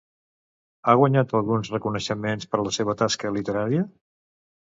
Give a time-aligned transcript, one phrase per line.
[0.87, 3.87] Ha guanyat alguns reconeixements per la seva tasca literària?